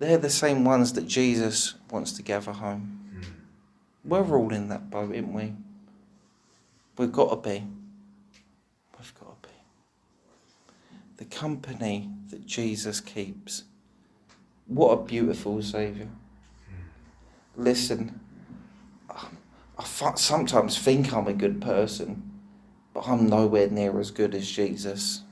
they're 0.01 0.19
the 0.19 0.29
same 0.29 0.65
ones 0.65 0.95
that 0.95 1.07
Jesus 1.07 1.75
wants 1.89 2.11
to 2.15 2.23
gather 2.23 2.53
home. 2.53 3.05
We're 4.05 4.37
all 4.37 4.53
in 4.53 4.69
that 4.69 4.91
boat, 4.91 5.15
aren't 5.15 5.33
we? 5.33 5.53
We've 6.99 7.13
got 7.13 7.31
to 7.31 7.37
be. 7.37 7.65
We've 8.99 9.15
got 9.15 9.43
to 9.43 9.49
be. 9.49 9.55
The 11.19 11.25
company 11.25 12.11
that 12.31 12.47
Jesus 12.47 13.01
keeps. 13.01 13.65
What 14.67 14.93
a 14.93 15.03
beautiful 15.05 15.63
Saviour. 15.63 16.09
Listen, 17.57 18.21
I 19.79 19.85
sometimes 19.85 20.79
think 20.79 21.13
I'm 21.13 21.29
a 21.29 21.33
good 21.33 21.61
person, 21.61 22.41
but 22.93 23.09
I'm 23.09 23.29
nowhere 23.29 23.69
near 23.69 23.99
as 24.01 24.11
good 24.11 24.35
as 24.35 24.51
Jesus. 24.51 25.23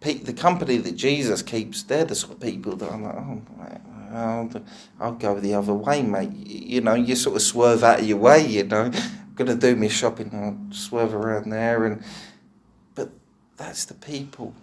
The 0.00 0.34
company 0.34 0.76
that 0.76 0.96
Jesus 0.96 1.40
keeps, 1.40 1.82
they're 1.82 2.04
the 2.04 2.14
sort 2.14 2.34
of 2.34 2.40
people 2.40 2.76
that 2.76 2.92
I'm 2.92 3.04
like, 3.04 3.14
oh, 3.16 3.42
I'll, 4.12 4.64
I'll 5.00 5.12
go 5.12 5.40
the 5.40 5.54
other 5.54 5.72
way, 5.72 6.02
mate. 6.02 6.30
You 6.46 6.82
know, 6.82 6.94
you 6.94 7.16
sort 7.16 7.36
of 7.36 7.42
swerve 7.42 7.82
out 7.82 8.00
of 8.00 8.06
your 8.06 8.18
way, 8.18 8.46
you 8.46 8.64
know. 8.64 8.90
I'm 8.92 9.34
going 9.34 9.48
to 9.48 9.56
do 9.56 9.74
my 9.74 9.88
shopping, 9.88 10.30
I'll 10.34 10.76
swerve 10.76 11.14
around 11.14 11.50
there. 11.50 11.86
and 11.86 12.04
But 12.94 13.10
that's 13.56 13.86
the 13.86 13.94
people 13.94 14.54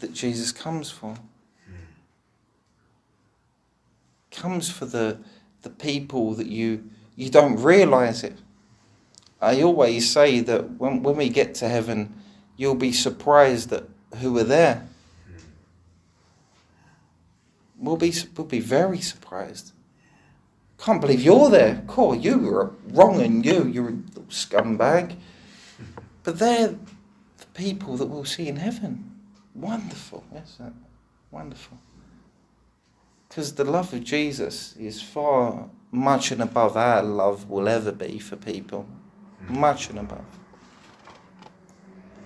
that 0.00 0.12
Jesus 0.12 0.52
comes 0.52 0.90
for. 0.90 1.14
Hmm. 1.14 1.74
Comes 4.30 4.70
for 4.70 4.86
the, 4.86 5.18
the 5.62 5.70
people 5.70 6.34
that 6.34 6.46
you, 6.46 6.84
you 7.14 7.30
don't 7.30 7.60
realise 7.60 8.22
it. 8.22 8.38
I 9.40 9.62
always 9.62 10.10
say 10.10 10.40
that 10.40 10.78
when, 10.78 11.02
when 11.02 11.16
we 11.16 11.28
get 11.28 11.54
to 11.56 11.68
heaven, 11.68 12.14
you'll 12.56 12.74
be 12.74 12.92
surprised 12.92 13.72
at 13.72 13.84
who 14.18 14.38
are 14.38 14.44
there 14.44 14.88
hmm. 15.26 15.36
we'll 17.78 17.96
be, 17.96 18.12
we'll 18.36 18.46
be 18.46 18.60
very 18.60 19.00
surprised. 19.00 19.72
Can't 20.78 21.00
believe 21.00 21.22
you're 21.22 21.50
there. 21.50 21.82
Cool, 21.86 22.14
you 22.14 22.38
were 22.38 22.72
wrong 22.88 23.20
and 23.20 23.44
you, 23.44 23.66
you're 23.66 23.88
a 23.88 24.20
scumbag. 24.28 25.16
But 26.22 26.40
they're 26.40 26.74
the 27.38 27.46
people 27.54 27.96
that 27.98 28.06
we'll 28.06 28.24
see 28.24 28.48
in 28.48 28.56
heaven. 28.56 29.05
Wonderful, 29.56 30.22
yes, 30.32 30.58
wonderful. 31.30 31.78
Because 33.28 33.54
the 33.54 33.64
love 33.64 33.92
of 33.92 34.04
Jesus 34.04 34.76
is 34.76 35.02
far 35.02 35.68
much 35.90 36.30
and 36.30 36.42
above 36.42 36.76
our 36.76 37.02
love 37.02 37.48
will 37.48 37.68
ever 37.68 37.92
be 37.92 38.18
for 38.18 38.36
people. 38.36 38.86
Much 39.48 39.90
and 39.90 39.98
above. 39.98 40.24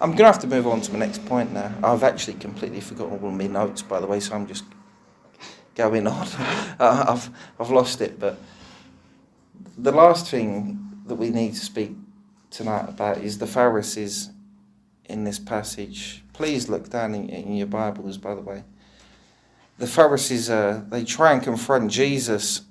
I'm 0.00 0.10
going 0.10 0.18
to 0.18 0.24
have 0.24 0.38
to 0.40 0.46
move 0.46 0.66
on 0.66 0.80
to 0.80 0.92
my 0.92 0.98
next 0.98 1.24
point 1.26 1.52
now. 1.52 1.72
I've 1.82 2.02
actually 2.02 2.34
completely 2.34 2.80
forgotten 2.80 3.18
all 3.22 3.30
my 3.30 3.46
notes, 3.46 3.82
by 3.82 4.00
the 4.00 4.06
way, 4.06 4.18
so 4.18 4.34
I'm 4.34 4.46
just 4.46 4.64
going 5.74 6.06
on. 6.06 6.26
uh, 6.78 7.04
I've, 7.08 7.30
I've 7.58 7.70
lost 7.70 8.00
it. 8.00 8.18
But 8.18 8.38
the 9.76 9.92
last 9.92 10.28
thing 10.28 11.02
that 11.06 11.16
we 11.16 11.30
need 11.30 11.54
to 11.54 11.60
speak 11.60 11.92
tonight 12.50 12.88
about 12.88 13.18
is 13.18 13.38
the 13.38 13.46
Pharisees 13.46 14.30
in 15.04 15.24
this 15.24 15.38
passage. 15.38 16.24
Please 16.40 16.70
look 16.70 16.88
down 16.88 17.14
in, 17.14 17.28
in 17.28 17.54
your 17.54 17.66
Bibles, 17.66 18.16
by 18.16 18.34
the 18.34 18.40
way. 18.40 18.64
The 19.76 19.86
Pharisees, 19.86 20.48
uh, 20.48 20.80
they 20.88 21.04
try 21.04 21.34
and 21.34 21.42
confront 21.42 21.90
Jesus. 21.90 22.62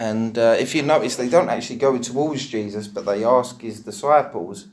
And 0.00 0.36
uh, 0.36 0.56
if 0.58 0.74
you 0.74 0.82
notice, 0.82 1.14
they 1.14 1.28
don't 1.28 1.48
actually 1.48 1.76
go 1.76 1.96
towards 1.96 2.48
Jesus, 2.48 2.88
but 2.88 3.06
they 3.06 3.22
ask 3.22 3.60
his 3.60 3.78
disciples, 3.78 4.66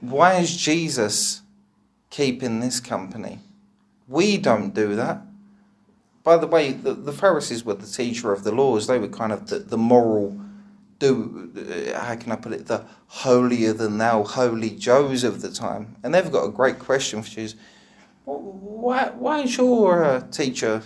Why 0.00 0.34
is 0.34 0.56
Jesus 0.56 1.40
keeping 2.10 2.60
this 2.60 2.78
company? 2.78 3.40
We 4.06 4.38
don't 4.38 4.72
do 4.72 4.94
that 4.94 5.22
by 6.22 6.36
the 6.36 6.46
way, 6.48 6.72
the, 6.72 6.92
the 6.92 7.12
Pharisees 7.12 7.64
were 7.64 7.74
the 7.74 7.86
teacher 7.86 8.32
of 8.32 8.42
the 8.42 8.50
laws. 8.50 8.88
They 8.88 8.98
were 8.98 9.06
kind 9.06 9.32
of 9.32 9.48
the, 9.48 9.60
the 9.60 9.78
moral, 9.78 10.36
do 10.98 11.52
uh, 11.56 11.98
how 12.00 12.16
can 12.16 12.32
I 12.32 12.36
put 12.36 12.52
it, 12.52 12.66
the 12.66 12.84
holier 13.08 13.72
than 13.72 13.98
thou, 13.98 14.22
holy 14.24 14.70
Joes 14.70 15.24
of 15.24 15.42
the 15.42 15.50
time. 15.50 15.96
And 16.02 16.14
they've 16.14 16.30
got 16.30 16.44
a 16.44 16.50
great 16.50 16.78
question 16.78 17.22
for 17.22 17.40
you. 17.40 17.48
Why, 18.24 19.10
why 19.10 19.42
is 19.42 19.56
your 19.56 20.04
uh, 20.04 20.20
teacher, 20.30 20.82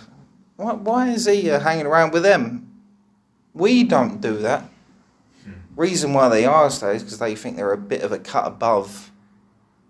why, 0.57 0.73
why 0.73 1.09
is 1.09 1.25
he 1.25 1.49
uh, 1.49 1.59
hanging 1.59 1.85
around 1.85 2.13
with 2.13 2.23
them? 2.23 2.71
We 3.53 3.83
don't 3.83 4.21
do 4.21 4.37
that. 4.37 4.65
Reason 5.75 6.13
why 6.13 6.27
they 6.29 6.45
ask 6.45 6.81
that 6.81 6.95
is 6.95 7.03
because 7.03 7.19
they 7.19 7.35
think 7.35 7.55
they're 7.55 7.71
a 7.71 7.77
bit 7.77 8.03
of 8.03 8.11
a 8.11 8.19
cut 8.19 8.45
above 8.45 9.11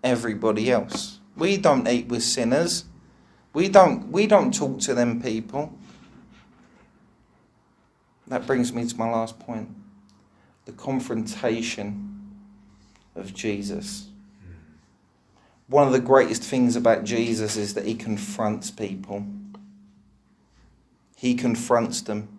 everybody 0.03 0.71
else. 0.71 1.19
We 1.35 1.57
don't 1.57 1.87
eat 1.87 2.07
with 2.07 2.23
sinners. 2.23 2.85
We 3.53 3.67
don't, 3.67 4.11
we 4.11 4.27
don't 4.27 4.53
talk 4.53 4.79
to 4.81 4.93
them 4.93 5.21
people. 5.21 5.77
That 8.27 8.45
brings 8.45 8.71
me 8.71 8.85
to 8.85 8.95
my 8.95 9.09
last 9.09 9.39
point 9.39 9.69
the 10.71 10.77
confrontation 10.77 12.07
of 13.15 13.33
Jesus. 13.33 14.07
Hmm. 14.43 14.53
one 15.67 15.87
of 15.87 15.93
the 15.93 15.99
greatest 15.99 16.43
things 16.43 16.75
about 16.75 17.03
Jesus 17.03 17.57
is 17.57 17.73
that 17.73 17.85
he 17.85 17.93
confronts 17.93 18.71
people. 18.71 19.25
He 21.17 21.35
confronts 21.35 22.01
them. 22.01 22.29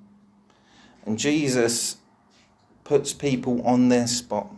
And 1.05 1.19
Jesus 1.19 1.97
puts 2.85 3.13
people 3.13 3.65
on 3.67 3.89
their 3.89 4.07
spot. 4.07 4.49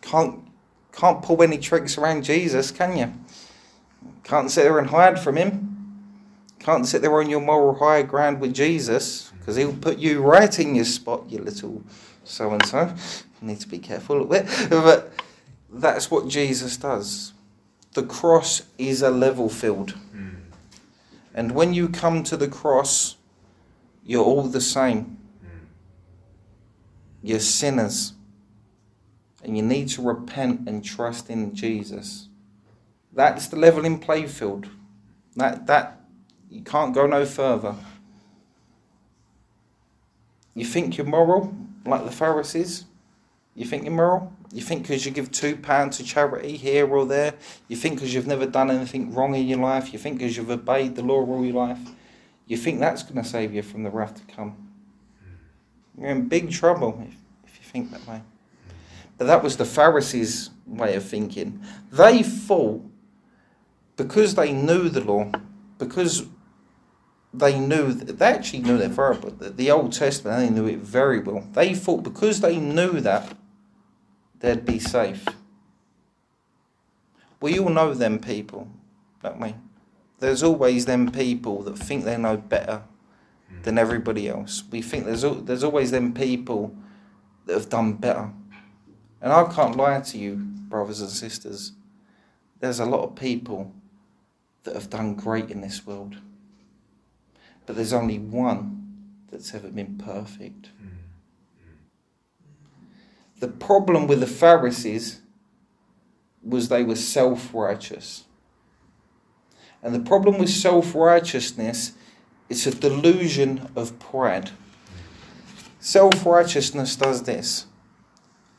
Can't, 0.00 0.42
can't 0.92 1.22
pull 1.22 1.42
any 1.42 1.58
tricks 1.58 1.98
around 1.98 2.24
Jesus, 2.24 2.70
can 2.70 2.96
you? 2.96 3.12
Can't 4.24 4.50
sit 4.50 4.62
there 4.62 4.78
and 4.78 4.88
hide 4.88 5.20
from 5.20 5.36
him. 5.36 5.69
Can't 6.60 6.86
sit 6.86 7.02
there 7.02 7.18
on 7.18 7.28
your 7.28 7.40
moral 7.40 7.74
high 7.74 8.02
ground 8.02 8.40
with 8.40 8.54
Jesus 8.54 9.32
because 9.38 9.56
he'll 9.56 9.72
put 9.72 9.98
you 9.98 10.22
right 10.22 10.58
in 10.58 10.74
your 10.74 10.84
spot, 10.84 11.24
you 11.28 11.38
little 11.38 11.82
so 12.24 12.50
and 12.50 12.64
so. 12.64 12.94
You 13.40 13.48
need 13.48 13.60
to 13.60 13.68
be 13.68 13.78
careful 13.78 14.16
a 14.16 14.22
little 14.22 14.44
bit. 14.44 14.70
But 14.70 15.12
that's 15.72 16.10
what 16.10 16.28
Jesus 16.28 16.76
does. 16.76 17.32
The 17.94 18.02
cross 18.02 18.62
is 18.78 19.02
a 19.02 19.10
level 19.10 19.48
field. 19.48 19.94
Mm. 20.14 20.36
And 21.34 21.52
when 21.52 21.74
you 21.74 21.88
come 21.88 22.22
to 22.24 22.36
the 22.36 22.48
cross, 22.48 23.16
you're 24.04 24.24
all 24.24 24.42
the 24.42 24.60
same. 24.60 25.18
Mm. 25.44 25.66
You're 27.22 27.40
sinners. 27.40 28.12
And 29.42 29.56
you 29.56 29.62
need 29.62 29.88
to 29.90 30.02
repent 30.02 30.68
and 30.68 30.84
trust 30.84 31.30
in 31.30 31.54
Jesus. 31.54 32.28
That's 33.12 33.48
the 33.48 33.56
leveling 33.56 33.98
playfield. 33.98 34.68
That 35.36 35.66
that 35.66 35.99
you 36.50 36.62
can't 36.62 36.92
go 36.92 37.06
no 37.06 37.24
further. 37.24 37.76
You 40.54 40.64
think 40.64 40.98
you're 40.98 41.06
moral, 41.06 41.54
like 41.86 42.04
the 42.04 42.10
Pharisees? 42.10 42.84
You 43.54 43.64
think 43.64 43.84
you're 43.84 43.92
moral? 43.92 44.32
You 44.52 44.62
think 44.62 44.82
because 44.82 45.06
you 45.06 45.12
give 45.12 45.30
two 45.30 45.56
pounds 45.56 45.98
to 45.98 46.04
charity 46.04 46.56
here 46.56 46.86
or 46.88 47.06
there? 47.06 47.34
You 47.68 47.76
think 47.76 47.94
because 47.94 48.12
you've 48.12 48.26
never 48.26 48.46
done 48.46 48.70
anything 48.70 49.14
wrong 49.14 49.34
in 49.36 49.46
your 49.46 49.60
life? 49.60 49.92
You 49.92 49.98
think 49.98 50.18
because 50.18 50.36
you've 50.36 50.50
obeyed 50.50 50.96
the 50.96 51.02
law 51.02 51.24
all 51.24 51.44
your 51.44 51.54
life? 51.54 51.78
You 52.46 52.56
think 52.56 52.80
that's 52.80 53.04
going 53.04 53.22
to 53.22 53.28
save 53.28 53.54
you 53.54 53.62
from 53.62 53.84
the 53.84 53.90
wrath 53.90 54.16
to 54.16 54.34
come? 54.34 54.68
You're 55.96 56.10
in 56.10 56.28
big 56.28 56.50
trouble 56.50 57.00
if, 57.06 57.14
if 57.46 57.58
you 57.58 57.64
think 57.64 57.92
that 57.92 58.04
way. 58.08 58.22
But 59.18 59.26
that 59.26 59.42
was 59.42 59.56
the 59.56 59.64
Pharisees' 59.64 60.50
way 60.66 60.96
of 60.96 61.04
thinking. 61.04 61.62
They 61.92 62.24
thought 62.24 62.82
because 63.96 64.34
they 64.34 64.52
knew 64.52 64.88
the 64.88 65.02
law, 65.02 65.30
because 65.78 66.26
they 67.32 67.58
knew 67.58 67.92
they 67.92 68.26
actually 68.26 68.60
knew 68.60 68.76
their 68.76 68.88
Bible, 68.88 69.30
the 69.30 69.70
Old 69.70 69.92
Testament, 69.92 70.38
they 70.38 70.50
knew 70.50 70.66
it 70.66 70.78
very 70.78 71.20
well. 71.20 71.46
They 71.52 71.74
thought 71.74 72.02
because 72.02 72.40
they 72.40 72.56
knew 72.56 73.00
that 73.00 73.36
they'd 74.40 74.64
be 74.64 74.78
safe. 74.78 75.24
We 77.40 77.58
all 77.58 77.70
know 77.70 77.94
them 77.94 78.18
people, 78.18 78.68
don't 79.22 79.40
we? 79.40 79.54
There's 80.18 80.42
always 80.42 80.86
them 80.86 81.10
people 81.10 81.62
that 81.62 81.78
think 81.78 82.04
they 82.04 82.16
know 82.16 82.36
better 82.36 82.82
hmm. 83.48 83.62
than 83.62 83.78
everybody 83.78 84.28
else. 84.28 84.64
We 84.70 84.82
think 84.82 85.06
there's 85.06 85.22
there's 85.22 85.64
always 85.64 85.92
them 85.92 86.12
people 86.12 86.74
that 87.46 87.54
have 87.54 87.68
done 87.68 87.94
better. 87.94 88.32
And 89.22 89.32
I 89.32 89.44
can't 89.52 89.76
lie 89.76 90.00
to 90.00 90.18
you, 90.18 90.36
brothers 90.36 91.00
and 91.00 91.10
sisters. 91.10 91.72
There's 92.58 92.80
a 92.80 92.86
lot 92.86 93.04
of 93.04 93.16
people 93.16 93.72
that 94.64 94.74
have 94.74 94.90
done 94.90 95.14
great 95.14 95.50
in 95.50 95.60
this 95.60 95.86
world. 95.86 96.16
But 97.70 97.76
there's 97.76 97.92
only 97.92 98.18
one 98.18 98.96
that's 99.30 99.54
ever 99.54 99.68
been 99.68 99.96
perfect. 99.96 100.70
Mm. 100.82 100.88
Mm. 101.62 101.76
The 103.38 103.46
problem 103.46 104.08
with 104.08 104.18
the 104.18 104.26
Pharisees 104.26 105.20
was 106.42 106.68
they 106.68 106.82
were 106.82 106.96
self 106.96 107.54
righteous. 107.54 108.24
And 109.84 109.94
the 109.94 110.00
problem 110.00 110.36
with 110.38 110.48
self 110.48 110.96
righteousness 110.96 111.92
is 112.48 112.66
a 112.66 112.74
delusion 112.74 113.70
of 113.76 113.96
pride. 114.00 114.50
Self 115.78 116.26
righteousness 116.26 116.96
does 116.96 117.22
this 117.22 117.66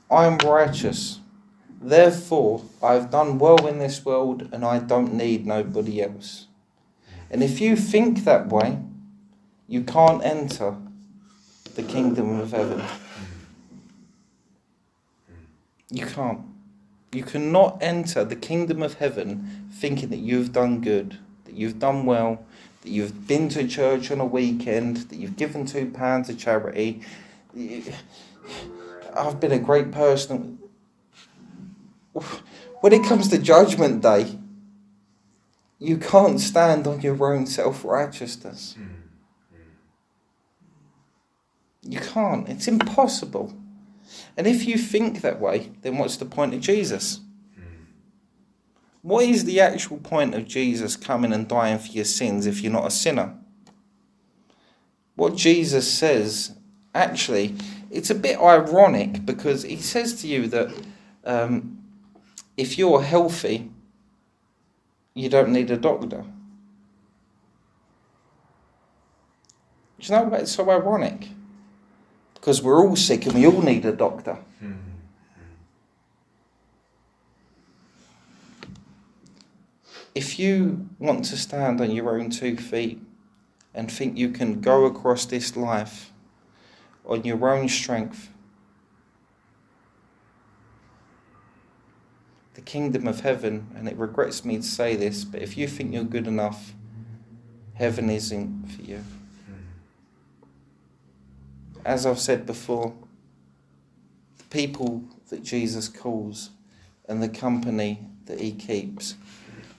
I'm 0.09 0.37
righteous, 0.37 1.19
therefore 1.81 2.63
I've 2.81 3.11
done 3.11 3.39
well 3.39 3.67
in 3.67 3.79
this 3.79 4.05
world 4.05 4.47
and 4.53 4.63
I 4.63 4.79
don't 4.79 5.13
need 5.13 5.45
nobody 5.45 6.01
else. 6.01 6.47
And 7.29 7.43
if 7.43 7.59
you 7.59 7.75
think 7.75 8.23
that 8.23 8.47
way, 8.47 8.79
you 9.71 9.83
can't 9.83 10.21
enter 10.25 10.75
the 11.75 11.83
kingdom 11.83 12.41
of 12.41 12.51
heaven. 12.51 12.83
You 15.89 16.05
can't. 16.05 16.41
You 17.13 17.23
cannot 17.23 17.77
enter 17.81 18.25
the 18.25 18.35
kingdom 18.35 18.83
of 18.83 18.95
heaven 18.95 19.69
thinking 19.71 20.09
that 20.09 20.17
you've 20.17 20.51
done 20.51 20.81
good, 20.81 21.19
that 21.45 21.53
you've 21.55 21.79
done 21.79 22.05
well, 22.05 22.43
that 22.81 22.89
you've 22.89 23.27
been 23.27 23.47
to 23.47 23.65
church 23.65 24.11
on 24.11 24.19
a 24.19 24.25
weekend, 24.25 24.97
that 25.09 25.15
you've 25.15 25.37
given 25.37 25.65
two 25.65 25.89
pounds 25.89 26.27
to 26.27 26.35
charity. 26.35 27.01
I've 29.15 29.39
been 29.39 29.53
a 29.53 29.59
great 29.59 29.93
person. 29.93 30.59
When 32.81 32.91
it 32.91 33.05
comes 33.05 33.29
to 33.29 33.37
judgment 33.37 34.03
day, 34.03 34.37
you 35.79 35.95
can't 35.97 36.41
stand 36.41 36.87
on 36.87 36.99
your 36.99 37.33
own 37.33 37.47
self 37.47 37.85
righteousness. 37.85 38.75
Hmm. 38.77 39.00
You 41.83 41.99
can't. 41.99 42.47
It's 42.47 42.67
impossible. 42.67 43.53
And 44.37 44.47
if 44.47 44.65
you 44.65 44.77
think 44.77 45.21
that 45.21 45.39
way, 45.39 45.71
then 45.81 45.97
what's 45.97 46.17
the 46.17 46.25
point 46.25 46.53
of 46.53 46.61
Jesus? 46.61 47.21
What 49.01 49.25
is 49.25 49.45
the 49.45 49.59
actual 49.59 49.97
point 49.97 50.35
of 50.35 50.47
Jesus 50.47 50.95
coming 50.95 51.33
and 51.33 51.47
dying 51.47 51.79
for 51.79 51.91
your 51.91 52.05
sins 52.05 52.45
if 52.45 52.61
you're 52.61 52.71
not 52.71 52.85
a 52.85 52.91
sinner? 52.91 53.35
What 55.15 55.35
Jesus 55.35 55.91
says, 55.91 56.55
actually, 56.93 57.55
it's 57.89 58.11
a 58.11 58.15
bit 58.15 58.37
ironic 58.39 59.25
because 59.25 59.63
he 59.63 59.77
says 59.77 60.21
to 60.21 60.27
you 60.27 60.47
that 60.47 60.71
um, 61.25 61.83
if 62.57 62.77
you're 62.77 63.01
healthy, 63.01 63.71
you 65.15 65.29
don't 65.29 65.49
need 65.49 65.71
a 65.71 65.77
doctor. 65.77 66.23
Do 69.99 70.07
you 70.07 70.15
know 70.15 70.23
why 70.23 70.37
it's 70.39 70.51
so 70.51 70.69
ironic? 70.69 71.27
Because 72.41 72.63
we're 72.63 72.83
all 72.83 72.95
sick 72.95 73.27
and 73.27 73.35
we 73.35 73.45
all 73.45 73.61
need 73.61 73.85
a 73.85 73.91
doctor. 73.91 74.35
If 80.15 80.39
you 80.39 80.89
want 80.97 81.23
to 81.25 81.37
stand 81.37 81.79
on 81.79 81.91
your 81.91 82.19
own 82.19 82.31
two 82.31 82.57
feet 82.57 82.99
and 83.75 83.91
think 83.91 84.17
you 84.17 84.29
can 84.29 84.59
go 84.59 84.85
across 84.85 85.25
this 85.25 85.55
life 85.55 86.11
on 87.05 87.23
your 87.23 87.47
own 87.47 87.69
strength, 87.69 88.29
the 92.55 92.61
kingdom 92.61 93.07
of 93.07 93.19
heaven, 93.19 93.67
and 93.75 93.87
it 93.87 93.95
regrets 93.95 94.43
me 94.43 94.57
to 94.57 94.63
say 94.63 94.95
this, 94.95 95.23
but 95.23 95.43
if 95.43 95.55
you 95.57 95.67
think 95.67 95.93
you're 95.93 96.03
good 96.03 96.27
enough, 96.27 96.73
heaven 97.75 98.09
isn't 98.09 98.67
for 98.71 98.81
you 98.81 99.03
as 101.85 102.05
I've 102.05 102.19
said 102.19 102.45
before, 102.45 102.93
the 104.37 104.43
people 104.45 105.03
that 105.29 105.43
Jesus 105.43 105.87
calls 105.87 106.51
and 107.07 107.21
the 107.21 107.29
company 107.29 108.07
that 108.25 108.39
he 108.39 108.51
keeps 108.51 109.15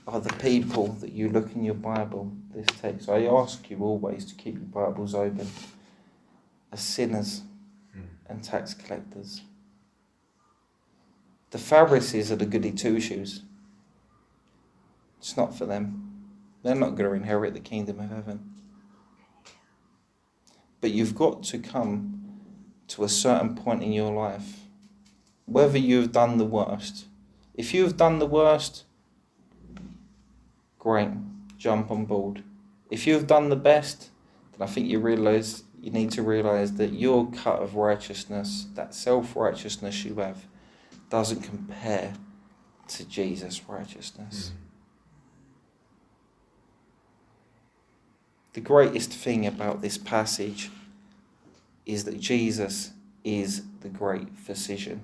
are 0.07 0.21
the 0.21 0.33
people 0.35 0.89
that 0.95 1.13
you 1.13 1.29
look 1.29 1.55
in 1.55 1.63
your 1.63 1.75
Bible, 1.75 2.33
this 2.55 2.67
text. 2.81 3.09
I 3.09 3.25
ask 3.27 3.71
you 3.71 3.79
always 3.79 4.25
to 4.27 4.35
keep 4.35 4.55
your 4.55 4.65
Bibles 4.65 5.15
open 5.15 5.49
as 6.73 6.81
sinners 6.81 7.43
hmm. 7.93 8.03
and 8.27 8.43
tax 8.43 8.75
collectors. 8.75 9.43
The 11.51 11.59
Pharisees 11.59 12.33
are 12.33 12.37
the 12.37 12.47
goody 12.47 12.73
two 12.73 12.99
shoes. 12.99 13.43
It's 15.19 15.37
not 15.37 15.57
for 15.57 15.67
them. 15.67 16.27
They're 16.63 16.75
not 16.75 16.97
going 16.97 17.11
to 17.11 17.17
inherit 17.17 17.55
the 17.55 17.61
kingdom 17.61 18.01
of 18.01 18.11
heaven. 18.11 18.52
But 20.83 20.91
you've 20.91 21.15
got 21.15 21.43
to 21.45 21.59
come 21.59 22.39
to 22.89 23.05
a 23.05 23.09
certain 23.09 23.55
point 23.55 23.83
in 23.83 23.93
your 23.93 24.13
life, 24.13 24.61
whether 25.47 25.79
you've 25.79 26.13
done 26.13 26.37
the 26.37 26.45
worst. 26.45 27.07
If 27.55 27.73
you've 27.73 27.97
done 27.97 28.19
the 28.19 28.27
worst, 28.27 28.85
great, 30.79 31.09
jump 31.57 31.91
on 31.91 32.05
board. 32.05 32.45
If 32.91 33.07
you've 33.07 33.27
done 33.27 33.49
the 33.49 33.57
best, 33.57 34.11
then 34.53 34.69
I 34.69 34.71
think 34.71 34.89
you 34.89 34.99
realize 34.99 35.65
you 35.81 35.91
need 35.91 36.11
to 36.13 36.23
realize 36.23 36.75
that 36.75 36.93
your 36.93 37.31
cut 37.31 37.61
of 37.61 37.75
righteousness, 37.75 38.67
that 38.75 38.95
self 38.95 39.35
righteousness 39.35 40.05
you 40.05 40.15
have, 40.17 40.45
doesn't 41.11 41.43
compare 41.43 42.15
to 42.89 43.05
Jesus' 43.09 43.69
righteousness. 43.69 44.53
Mm. 44.53 44.72
The 48.53 48.61
greatest 48.61 49.13
thing 49.13 49.47
about 49.47 49.81
this 49.81 49.99
passage 49.99 50.71
is 51.87 52.05
that 52.05 52.21
Jesus 52.21 52.93
is 53.25 53.63
the 53.81 53.89
great 53.89 54.37
physician. 54.37 55.03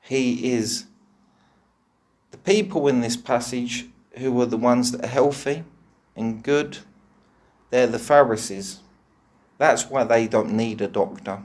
He 0.00 0.52
is 0.52 0.86
The 2.30 2.38
people 2.38 2.88
in 2.88 3.00
this 3.00 3.16
passage 3.16 3.86
who 4.18 4.40
are 4.40 4.46
the 4.46 4.56
ones 4.56 4.92
that 4.92 5.04
are 5.04 5.08
healthy 5.08 5.64
and 6.16 6.42
good, 6.42 6.78
they're 7.70 7.86
the 7.86 7.98
Pharisees. 7.98 8.80
That's 9.58 9.86
why 9.88 10.04
they 10.04 10.28
don't 10.28 10.52
need 10.52 10.80
a 10.80 10.88
doctor. 10.88 11.42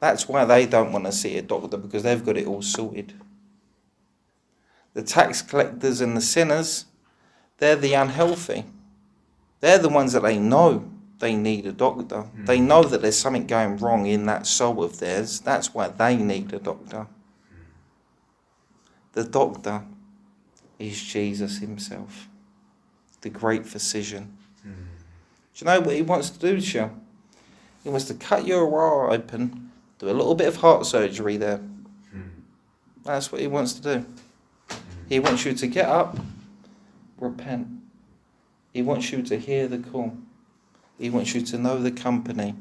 That's 0.00 0.28
why 0.28 0.44
they 0.44 0.66
don't 0.66 0.92
want 0.92 1.04
to 1.06 1.12
see 1.12 1.38
a 1.38 1.42
doctor 1.42 1.76
because 1.76 2.02
they've 2.02 2.24
got 2.24 2.36
it 2.36 2.46
all 2.46 2.62
sorted. 2.62 3.14
The 4.92 5.02
tax 5.02 5.42
collectors 5.42 6.00
and 6.00 6.16
the 6.16 6.20
sinners, 6.20 6.86
they're 7.58 7.76
the 7.76 7.94
unhealthy. 7.94 8.64
They're 9.64 9.78
the 9.78 9.88
ones 9.88 10.12
that 10.12 10.22
they 10.22 10.38
know 10.38 10.84
they 11.20 11.34
need 11.34 11.64
a 11.64 11.72
doctor. 11.72 12.26
Mm. 12.36 12.44
They 12.44 12.60
know 12.60 12.82
that 12.82 13.00
there's 13.00 13.16
something 13.16 13.46
going 13.46 13.78
wrong 13.78 14.04
in 14.04 14.26
that 14.26 14.46
soul 14.46 14.84
of 14.84 14.98
theirs. 14.98 15.40
That's 15.40 15.72
why 15.72 15.88
they 15.88 16.18
need 16.18 16.52
a 16.52 16.58
doctor. 16.58 17.06
The 19.14 19.24
doctor 19.24 19.82
is 20.78 21.02
Jesus 21.02 21.60
himself, 21.60 22.28
the 23.22 23.30
great 23.30 23.64
physician. 23.64 24.36
Mm. 24.60 24.74
Do 25.54 25.64
you 25.64 25.64
know 25.64 25.80
what 25.80 25.94
he 25.96 26.02
wants 26.02 26.28
to 26.28 26.38
do 26.38 26.60
to 26.60 26.78
you? 26.78 26.90
He 27.84 27.88
wants 27.88 28.04
to 28.08 28.14
cut 28.14 28.46
your 28.46 28.68
eye 28.68 29.14
open, 29.14 29.72
do 29.98 30.10
a 30.10 30.12
little 30.12 30.34
bit 30.34 30.48
of 30.48 30.56
heart 30.56 30.84
surgery 30.84 31.38
there. 31.38 31.62
Mm. 32.14 32.28
That's 33.02 33.32
what 33.32 33.40
he 33.40 33.46
wants 33.46 33.72
to 33.72 33.80
do. 33.80 34.06
He 35.08 35.20
wants 35.20 35.46
you 35.46 35.54
to 35.54 35.66
get 35.66 35.88
up, 35.88 36.18
repent. 37.18 37.73
He 38.74 38.82
wants 38.82 39.12
you 39.12 39.22
to 39.22 39.38
hear 39.38 39.68
the 39.68 39.78
call. 39.78 40.18
He 40.98 41.08
wants 41.08 41.32
you 41.32 41.40
to 41.42 41.56
know 41.56 41.78
the 41.78 41.92
company 41.92 42.56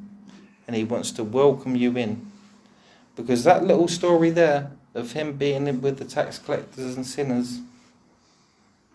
and 0.67 0.75
he 0.75 0.83
wants 0.83 1.11
to 1.13 1.23
welcome 1.23 1.75
you 1.75 1.97
in. 1.97 2.31
Because 3.15 3.43
that 3.43 3.65
little 3.65 3.87
story 3.87 4.29
there 4.29 4.71
of 4.93 5.11
him 5.13 5.33
being 5.33 5.81
with 5.81 5.97
the 5.97 6.05
tax 6.05 6.37
collectors 6.37 6.95
and 6.95 7.05
sinners, 7.05 7.61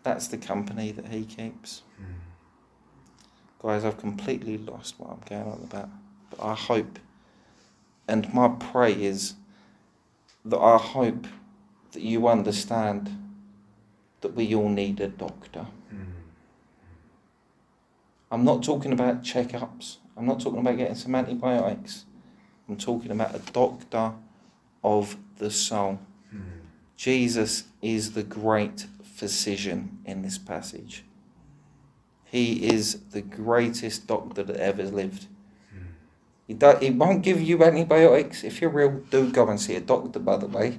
that's 0.04 0.28
the 0.28 0.38
company 0.38 0.92
that 0.92 1.08
he 1.08 1.24
keeps. 1.24 1.82
Mm. 2.00 3.62
Guys, 3.62 3.84
I've 3.84 3.98
completely 3.98 4.56
lost 4.56 4.94
what 4.98 5.10
I'm 5.10 5.22
going 5.28 5.52
on 5.52 5.60
about. 5.64 5.88
But 6.30 6.40
I 6.40 6.54
hope, 6.54 7.00
and 8.06 8.32
my 8.32 8.48
prayer 8.48 8.96
is 8.96 9.34
that 10.44 10.58
I 10.58 10.78
hope 10.78 11.26
that 11.92 12.02
you 12.02 12.28
understand 12.28 13.10
that 14.20 14.34
we 14.34 14.54
all 14.54 14.68
need 14.68 15.00
a 15.00 15.08
doctor. 15.08 15.66
I'm 18.30 18.44
not 18.44 18.62
talking 18.62 18.92
about 18.92 19.22
checkups. 19.22 19.96
I'm 20.16 20.26
not 20.26 20.40
talking 20.40 20.60
about 20.60 20.76
getting 20.76 20.94
some 20.94 21.14
antibiotics. 21.14 22.04
I'm 22.68 22.76
talking 22.76 23.10
about 23.10 23.34
a 23.34 23.38
doctor 23.52 24.12
of 24.84 25.16
the 25.38 25.50
soul. 25.50 25.98
Mm. 26.34 26.42
Jesus 26.96 27.64
is 27.80 28.12
the 28.12 28.22
great 28.22 28.86
physician 29.02 29.98
in 30.04 30.22
this 30.22 30.36
passage. 30.36 31.04
He 32.24 32.68
is 32.68 33.00
the 33.10 33.22
greatest 33.22 34.06
doctor 34.06 34.42
that 34.42 34.56
ever 34.56 34.84
lived. 34.84 35.26
Mm. 35.74 35.86
He, 36.46 36.54
do, 36.54 36.76
he 36.80 36.90
won't 36.90 37.22
give 37.22 37.40
you 37.40 37.62
antibiotics. 37.64 38.44
If 38.44 38.60
you're 38.60 38.70
real, 38.70 38.90
do 39.10 39.30
go 39.30 39.48
and 39.48 39.58
see 39.58 39.76
a 39.76 39.80
doctor, 39.80 40.18
by 40.18 40.36
the 40.36 40.46
way. 40.46 40.78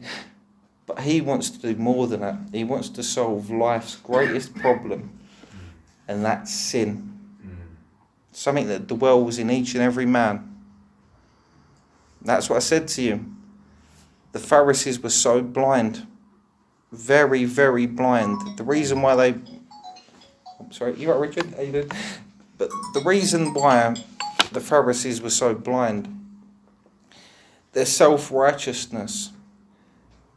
But 0.85 0.99
he 0.99 1.21
wants 1.21 1.49
to 1.49 1.59
do 1.59 1.75
more 1.75 2.05
than 2.05 2.21
that. 2.21 2.37
He 2.51 2.63
wants 2.63 2.89
to 2.89 3.03
solve 3.03 3.49
life's 3.49 3.95
greatest 3.95 4.55
problem, 4.55 5.11
and 6.07 6.25
that's 6.25 6.53
sin 6.53 7.08
something 8.39 8.69
that 8.69 8.87
dwells 8.87 9.37
in 9.37 9.51
each 9.51 9.73
and 9.73 9.83
every 9.83 10.05
man. 10.05 10.55
That's 12.21 12.49
what 12.49 12.55
I 12.55 12.59
said 12.59 12.87
to 12.89 13.01
you. 13.01 13.25
The 14.31 14.39
Pharisees 14.39 14.97
were 14.97 15.09
so 15.09 15.41
blind, 15.41 16.07
very, 16.93 17.43
very 17.43 17.85
blind. 17.85 18.57
The 18.57 18.63
reason 18.63 19.01
why 19.01 19.15
they. 19.15 19.29
I'm 20.57 20.71
sorry, 20.71 20.95
you 20.95 21.11
right, 21.11 21.19
Richard? 21.19 21.53
How 21.53 21.63
you 21.63 21.71
doing? 21.73 21.91
But 22.57 22.69
the 22.93 23.01
reason 23.05 23.53
why 23.53 23.95
the 24.53 24.61
Pharisees 24.61 25.21
were 25.21 25.29
so 25.29 25.53
blind, 25.53 26.07
their 27.73 27.85
self 27.85 28.31
righteousness 28.31 29.33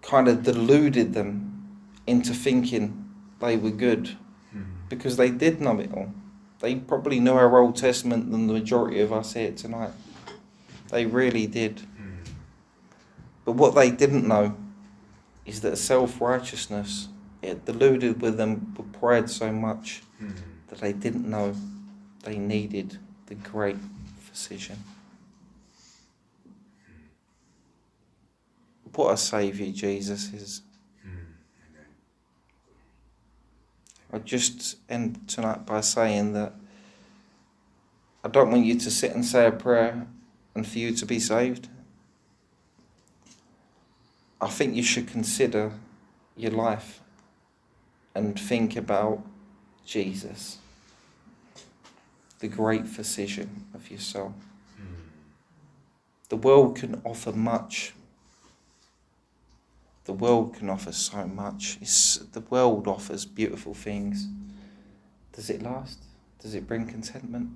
kind 0.01 0.27
of 0.27 0.43
deluded 0.43 1.15
them 1.15 1.79
into 2.09 2.35
thinking 2.35 3.09
they 3.41 3.57
were 3.57 3.71
good 3.71 4.07
mm-hmm. 4.53 4.62
because 4.88 5.17
they 5.17 5.31
did 5.31 5.61
know 5.61 5.79
it 5.79 5.93
all. 5.95 6.12
They 6.62 6.77
probably 6.77 7.18
knew 7.18 7.33
our 7.33 7.59
Old 7.59 7.75
Testament 7.77 8.31
than 8.31 8.46
the 8.46 8.53
majority 8.53 9.01
of 9.01 9.12
us 9.12 9.35
here 9.35 9.51
tonight. 9.51 9.90
They 10.90 11.07
really 11.07 11.48
did. 11.48 11.83
But 13.44 13.53
what 13.53 13.75
they 13.75 13.90
didn't 13.90 14.27
know 14.27 14.57
is 15.44 15.61
that 15.62 15.77
self 15.77 16.20
righteousness 16.20 17.09
it 17.42 17.64
deluded 17.64 18.22
with 18.22 18.37
them 18.37 18.72
with 18.79 18.92
pride 18.92 19.29
so 19.29 19.53
much 19.53 20.03
mm. 20.22 20.33
that 20.68 20.79
they 20.79 20.92
didn't 20.92 21.29
know 21.29 21.57
they 22.22 22.38
needed 22.38 22.98
the 23.27 23.35
great 23.35 23.77
physician. 24.20 24.79
What 28.94 29.14
a 29.14 29.16
saviour 29.16 29.72
Jesus 29.72 30.33
is. 30.33 30.62
I 34.12 34.18
just 34.18 34.77
end 34.88 35.27
tonight 35.27 35.64
by 35.64 35.81
saying 35.81 36.35
that 36.35 36.53
I 38.22 38.29
don't 38.29 38.51
want 38.51 38.64
you 38.64 38.79
to 38.79 38.90
sit 38.90 39.14
and 39.14 39.25
say 39.25 39.46
a 39.46 39.53
prayer 39.53 40.07
and 40.55 40.66
for 40.66 40.79
you 40.79 40.92
to 40.92 41.07
be 41.07 41.18
saved. 41.18 41.68
I 44.40 44.48
think 44.48 44.75
you 44.75 44.83
should 44.83 45.07
consider 45.07 45.72
your 46.37 46.51
life 46.51 47.01
and 48.14 48.38
think 48.38 48.77
about 48.77 49.25
Jesus, 49.87 50.59
the 52.40 52.48
great 52.48 52.87
physician 52.87 53.66
of 53.75 53.90
your 53.90 54.01
soul. 54.01 54.35
Hmm. 54.77 54.94
The 56.29 56.37
world 56.37 56.77
can 56.77 57.01
offer 57.05 57.33
much, 57.33 57.94
the 60.05 60.12
world 60.12 60.55
can 60.55 60.69
offer 60.69 60.93
so 60.93 61.27
much. 61.27 61.79
It's, 61.81 62.17
the 62.17 62.41
world 62.41 62.88
offers 62.88 63.25
beautiful 63.25 63.75
things. 63.75 64.27
Does 65.33 65.49
it 65.49 65.62
last? 65.62 65.99
Does 66.41 66.55
it 66.55 66.67
bring 66.67 66.87
contentment? 66.87 67.51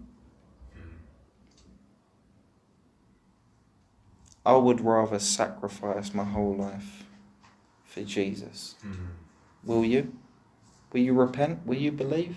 I 4.44 4.54
would 4.54 4.80
rather 4.80 5.18
sacrifice 5.18 6.14
my 6.14 6.22
whole 6.22 6.54
life 6.54 7.04
for 7.84 8.02
Jesus. 8.04 8.76
Mm-hmm. 8.86 9.06
Will 9.64 9.84
you? 9.84 10.16
Will 10.92 11.00
you 11.00 11.14
repent? 11.14 11.66
Will 11.66 11.76
you 11.76 11.90
believe? 11.90 12.36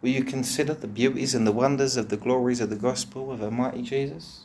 Will 0.00 0.10
you 0.10 0.22
consider 0.22 0.74
the 0.74 0.86
beauties 0.86 1.34
and 1.34 1.44
the 1.44 1.50
wonders 1.50 1.96
of 1.96 2.08
the 2.08 2.16
glories 2.16 2.60
of 2.60 2.70
the 2.70 2.76
gospel 2.76 3.32
of 3.32 3.42
Almighty 3.42 3.82
Jesus? 3.82 4.44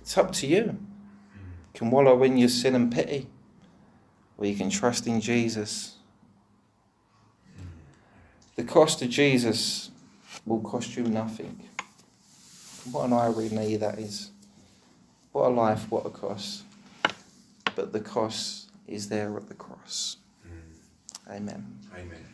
It's 0.00 0.16
up 0.16 0.32
to 0.32 0.46
you 0.46 0.78
can 1.80 1.90
wallow 1.90 2.22
in 2.24 2.36
your 2.36 2.50
sin 2.50 2.74
and 2.74 2.92
pity, 2.92 3.26
or 4.36 4.44
you 4.44 4.54
can 4.54 4.68
trust 4.68 5.06
in 5.06 5.18
Jesus. 5.18 5.96
The 8.56 8.64
cost 8.64 9.00
of 9.00 9.08
Jesus 9.08 9.90
will 10.44 10.60
cost 10.60 10.94
you 10.94 11.04
nothing. 11.04 11.58
What 12.92 13.04
an 13.04 13.14
irony 13.14 13.76
that 13.76 13.98
is. 13.98 14.30
What 15.32 15.46
a 15.46 15.48
life, 15.48 15.90
what 15.90 16.04
a 16.04 16.10
cost. 16.10 16.64
But 17.74 17.94
the 17.94 18.00
cost 18.00 18.68
is 18.86 19.08
there 19.08 19.34
at 19.38 19.48
the 19.48 19.54
cross. 19.54 20.18
Mm. 20.46 21.34
Amen. 21.34 21.78
Amen. 21.94 22.30